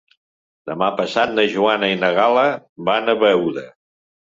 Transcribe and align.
Demà 0.71 0.87
passat 1.01 1.35
na 1.35 1.45
Joana 1.57 1.91
i 1.97 2.01
na 2.05 2.11
Gal·la 2.21 2.49
van 2.91 3.17
a 3.17 3.19
Beuda. 3.27 3.71